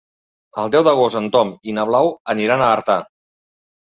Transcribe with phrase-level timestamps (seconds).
[0.61, 2.97] El deu d'agost en Tom i na Blau aniran a Artà.